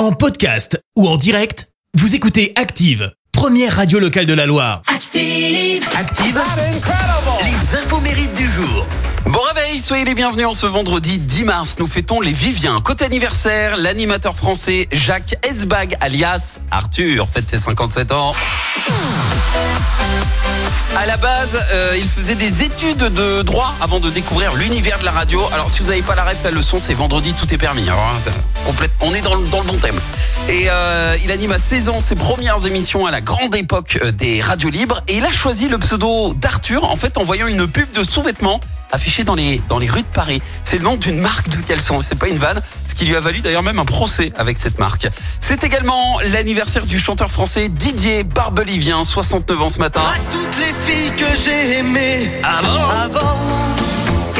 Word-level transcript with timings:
En 0.00 0.12
podcast 0.12 0.82
ou 0.96 1.06
en 1.06 1.18
direct, 1.18 1.68
vous 1.92 2.14
écoutez 2.14 2.54
Active, 2.56 3.12
première 3.32 3.76
radio 3.76 3.98
locale 3.98 4.24
de 4.24 4.32
la 4.32 4.46
Loire. 4.46 4.80
Active. 4.86 5.86
Active, 5.94 6.40
les 7.44 7.78
infos 7.78 8.00
mérites 8.00 8.32
du 8.32 8.48
jour. 8.48 8.86
Bon 9.26 9.40
réveil, 9.54 9.78
soyez 9.78 10.06
les 10.06 10.14
bienvenus 10.14 10.46
en 10.46 10.54
ce 10.54 10.64
vendredi 10.64 11.18
10 11.18 11.44
mars. 11.44 11.76
Nous 11.78 11.86
fêtons 11.86 12.22
les 12.22 12.32
Viviens. 12.32 12.80
Côté 12.80 13.04
anniversaire, 13.04 13.76
l'animateur 13.76 14.34
français 14.34 14.88
Jacques 14.90 15.36
Esbag, 15.42 15.94
alias 16.00 16.60
Arthur, 16.70 17.28
fête 17.28 17.50
ses 17.50 17.58
57 17.58 18.12
ans. 18.12 18.32
À 21.00 21.06
la 21.06 21.16
base, 21.16 21.58
euh, 21.72 21.96
il 21.98 22.06
faisait 22.06 22.34
des 22.34 22.62
études 22.62 22.98
de 22.98 23.40
droit 23.40 23.74
avant 23.80 24.00
de 24.00 24.10
découvrir 24.10 24.54
l'univers 24.54 24.98
de 24.98 25.06
la 25.06 25.10
radio. 25.10 25.40
Alors, 25.50 25.70
si 25.70 25.78
vous 25.78 25.88
n'avez 25.88 26.02
pas 26.02 26.14
la 26.14 26.24
ref, 26.24 26.36
la 26.44 26.50
leçon, 26.50 26.78
c'est 26.78 26.92
vendredi, 26.92 27.32
tout 27.32 27.54
est 27.54 27.56
permis. 27.56 27.88
Alors, 27.88 28.00
hein, 28.00 28.32
on 29.00 29.14
est 29.14 29.22
dans 29.22 29.34
le, 29.34 29.46
bon 29.46 29.62
thème. 29.80 29.98
Et 30.50 30.64
euh, 30.68 31.16
il 31.24 31.32
anime 31.32 31.52
à 31.52 31.58
16 31.58 31.88
ans 31.88 32.00
ses 32.00 32.16
premières 32.16 32.66
émissions 32.66 33.06
à 33.06 33.10
la 33.10 33.22
grande 33.22 33.54
époque 33.54 33.98
euh, 34.04 34.12
des 34.12 34.42
radios 34.42 34.68
libres. 34.68 35.02
Et 35.08 35.16
il 35.16 35.24
a 35.24 35.32
choisi 35.32 35.68
le 35.68 35.78
pseudo 35.78 36.34
d'Arthur, 36.34 36.84
en 36.84 36.96
fait, 36.96 37.16
en 37.16 37.24
voyant 37.24 37.46
une 37.46 37.66
pub 37.66 37.90
de 37.92 38.04
sous-vêtements 38.04 38.60
affichée 38.92 39.24
dans 39.24 39.34
les, 39.34 39.62
dans 39.68 39.78
les 39.78 39.88
rues 39.88 40.02
de 40.02 40.06
Paris. 40.06 40.42
C'est 40.64 40.76
le 40.76 40.84
nom 40.84 40.96
d'une 40.96 41.18
marque 41.18 41.48
de 41.48 41.56
caleçon. 41.56 42.02
C'est 42.02 42.18
pas 42.18 42.28
une 42.28 42.38
vanne. 42.38 42.60
Ce 42.90 42.94
qui 42.96 43.04
lui 43.04 43.14
a 43.14 43.20
valu 43.20 43.40
d'ailleurs 43.40 43.62
même 43.62 43.78
un 43.78 43.84
procès 43.84 44.32
avec 44.36 44.58
cette 44.58 44.80
marque. 44.80 45.06
C'est 45.38 45.62
également 45.62 46.18
l'anniversaire 46.32 46.86
du 46.86 46.98
chanteur 46.98 47.30
français 47.30 47.68
Didier 47.68 48.24
Barbelivien, 48.24 49.04
69 49.04 49.62
ans 49.62 49.68
ce 49.68 49.78
matin. 49.78 50.00
À 50.00 50.18
toutes 50.32 50.58
les 50.58 50.74
filles 50.92 51.12
que 51.16 51.36
j'ai 51.40 51.78
aimées 51.78 52.28
Avant. 52.42 52.88
avant. 52.88 53.36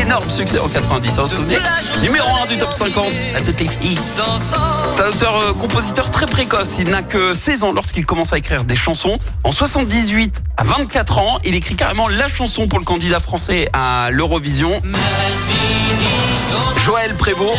Énorme 0.00 0.30
succès 0.30 0.60
en 0.60 0.68
90, 0.68 1.08
hein, 1.10 1.22
vous 1.22 1.28
vous 1.28 1.34
souvenez 1.34 1.58
Numéro 2.02 2.28
1 2.44 2.46
du 2.46 2.56
top 2.56 2.72
50 2.72 3.06
à 3.34 3.40
toutes 3.40 3.60
les 3.60 3.68
filles. 3.68 3.98
C'est 4.94 5.02
un 5.02 5.08
auteur-compositeur 5.08 6.08
très 6.12 6.26
précoce. 6.26 6.78
Il 6.78 6.90
n'a 6.90 7.02
que 7.02 7.34
16 7.34 7.64
ans 7.64 7.72
lorsqu'il 7.72 8.06
commence 8.06 8.32
à 8.32 8.38
écrire 8.38 8.62
des 8.62 8.76
chansons. 8.76 9.18
En 9.42 9.50
78, 9.50 10.44
à 10.56 10.62
24 10.62 11.18
ans, 11.18 11.38
il 11.44 11.56
écrit 11.56 11.74
carrément 11.74 12.06
la 12.06 12.28
chanson 12.28 12.68
pour 12.68 12.78
le 12.78 12.84
candidat 12.84 13.18
français 13.18 13.68
à 13.72 14.10
l'Eurovision. 14.12 14.80
Joël 16.84 17.14
Prévost 17.16 17.58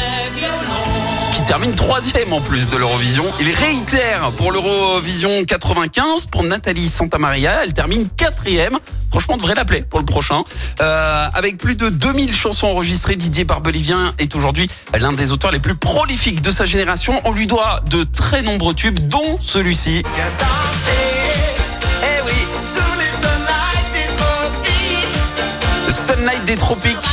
qui 1.37 1.43
termine 1.43 1.73
troisième 1.73 2.33
en 2.33 2.41
plus 2.41 2.67
de 2.67 2.77
l'Eurovision. 2.77 3.23
Il 3.39 3.51
réitère 3.51 4.31
pour 4.37 4.51
l'Eurovision 4.51 5.43
95 5.45 6.25
pour 6.25 6.43
Nathalie 6.43 6.89
Santamaria. 6.89 7.63
Elle 7.63 7.73
termine 7.73 8.09
quatrième. 8.09 8.79
Franchement, 9.11 9.37
devrait 9.37 9.53
l'appeler 9.53 9.83
pour 9.83 9.99
le 9.99 10.05
prochain. 10.05 10.43
Euh, 10.81 11.27
avec 11.33 11.57
plus 11.57 11.75
de 11.75 11.89
2000 11.89 12.33
chansons 12.33 12.67
enregistrées, 12.67 13.15
Didier 13.15 13.43
Barbelivien 13.43 14.13
est 14.17 14.35
aujourd'hui 14.35 14.69
l'un 14.99 15.13
des 15.13 15.31
auteurs 15.31 15.51
les 15.51 15.59
plus 15.59 15.75
prolifiques 15.75 16.41
de 16.41 16.49
sa 16.49 16.65
génération. 16.65 17.21
On 17.25 17.31
lui 17.31 17.45
doit 17.45 17.81
de 17.89 18.03
très 18.03 18.41
nombreux 18.41 18.73
tubes, 18.73 18.99
dont 19.07 19.37
celui-ci. 19.39 20.01
Eh. 20.05 21.17
Sunlight 26.07 26.45
des 26.45 26.55
Tropiques. 26.55 27.06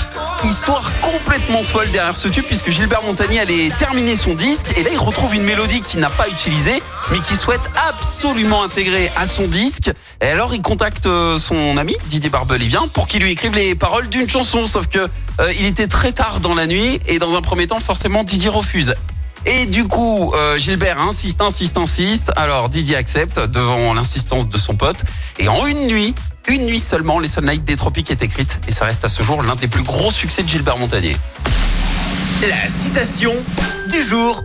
Histoire 0.44 0.92
complètement 1.00 1.62
folle 1.62 1.90
derrière 1.90 2.16
ce 2.16 2.28
tube 2.28 2.44
puisque 2.44 2.70
Gilbert 2.70 3.02
Montagny 3.02 3.38
allait 3.38 3.70
terminer 3.78 4.14
son 4.14 4.34
disque 4.34 4.66
et 4.76 4.82
là 4.82 4.90
il 4.92 4.98
retrouve 4.98 5.34
une 5.34 5.42
mélodie 5.42 5.80
qu'il 5.80 6.00
n'a 6.00 6.10
pas 6.10 6.28
utilisée 6.28 6.82
mais 7.10 7.18
qu'il 7.20 7.36
souhaite 7.36 7.70
absolument 7.88 8.62
intégrer 8.62 9.10
à 9.16 9.26
son 9.26 9.48
disque. 9.48 9.90
Et 10.20 10.26
alors 10.26 10.54
il 10.54 10.60
contacte 10.60 11.06
euh, 11.06 11.38
son 11.38 11.78
ami 11.78 11.96
Didier 12.06 12.28
Barbelivien 12.28 12.88
pour 12.92 13.08
qu'il 13.08 13.22
lui 13.22 13.32
écrive 13.32 13.54
les 13.54 13.74
paroles 13.74 14.08
d'une 14.08 14.28
chanson 14.28 14.66
sauf 14.66 14.86
que 14.86 15.08
euh, 15.40 15.52
il 15.58 15.64
était 15.64 15.86
très 15.86 16.12
tard 16.12 16.40
dans 16.40 16.54
la 16.54 16.66
nuit 16.66 17.00
et 17.06 17.18
dans 17.18 17.34
un 17.34 17.40
premier 17.40 17.66
temps 17.66 17.80
forcément 17.80 18.22
Didier 18.22 18.50
refuse. 18.50 18.94
Et 19.46 19.66
du 19.66 19.86
coup, 19.86 20.32
euh, 20.34 20.56
Gilbert 20.56 21.00
insiste, 21.00 21.42
insiste, 21.42 21.76
insiste. 21.76 22.32
Alors 22.36 22.68
Didier 22.68 22.96
accepte 22.96 23.38
devant 23.38 23.92
l'insistance 23.92 24.48
de 24.48 24.56
son 24.56 24.74
pote. 24.74 25.04
Et 25.38 25.48
en 25.48 25.66
une 25.66 25.86
nuit, 25.86 26.14
une 26.48 26.66
nuit 26.66 26.80
seulement, 26.80 27.18
les 27.18 27.28
Sunlight 27.28 27.64
des 27.64 27.76
Tropiques 27.76 28.10
est 28.10 28.22
écrite. 28.22 28.60
Et 28.68 28.72
ça 28.72 28.84
reste 28.84 29.04
à 29.04 29.08
ce 29.08 29.22
jour 29.22 29.42
l'un 29.42 29.56
des 29.56 29.68
plus 29.68 29.82
gros 29.82 30.10
succès 30.10 30.42
de 30.42 30.48
Gilbert 30.48 30.78
Montagnier. 30.78 31.16
La 32.42 32.68
citation 32.68 33.32
du 33.90 34.02
jour. 34.02 34.44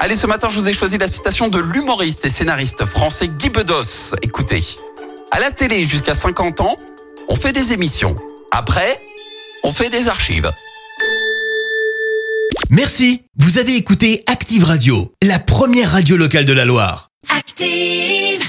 Allez, 0.00 0.16
ce 0.16 0.26
matin, 0.26 0.48
je 0.50 0.58
vous 0.58 0.68
ai 0.68 0.72
choisi 0.72 0.98
la 0.98 1.08
citation 1.08 1.48
de 1.48 1.58
l'humoriste 1.58 2.24
et 2.24 2.30
scénariste 2.30 2.84
français 2.86 3.28
Guy 3.28 3.50
Bedos. 3.50 4.14
Écoutez, 4.22 4.62
à 5.30 5.40
la 5.40 5.50
télé 5.50 5.84
jusqu'à 5.84 6.14
50 6.14 6.60
ans, 6.60 6.76
on 7.28 7.36
fait 7.36 7.52
des 7.52 7.72
émissions. 7.72 8.16
Après, 8.50 9.00
on 9.62 9.72
fait 9.72 9.90
des 9.90 10.08
archives. 10.08 10.50
Merci, 12.70 13.22
vous 13.38 13.58
avez 13.58 13.76
écouté 13.76 14.22
Active 14.26 14.64
Radio, 14.64 15.12
la 15.22 15.38
première 15.38 15.92
radio 15.92 16.16
locale 16.16 16.44
de 16.44 16.52
la 16.52 16.64
Loire. 16.64 17.10
Active. 17.36 18.48